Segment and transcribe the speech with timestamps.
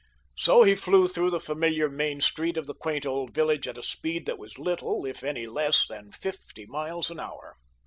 [0.35, 3.83] So he flew through the familiar main street of the quaint old village at a
[3.83, 7.55] speed that was little, if any less, than fifty miles an hour.